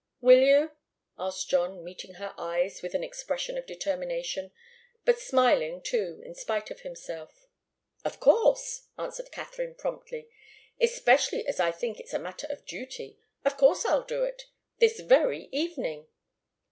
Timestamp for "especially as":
10.79-11.59